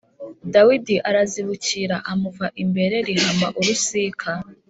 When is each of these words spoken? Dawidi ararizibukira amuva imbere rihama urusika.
Dawidi 0.53 0.95
ararizibukira 1.07 1.95
amuva 2.11 2.45
imbere 2.63 2.95
rihama 3.07 3.47
urusika. 3.59 4.29